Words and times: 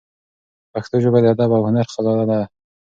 پښتو 0.73 0.95
ژبه 1.03 1.19
د 1.21 1.25
ادب 1.33 1.51
او 1.57 1.61
هنر 1.67 1.87
خزانه 1.93 2.25
ده. 2.29 2.39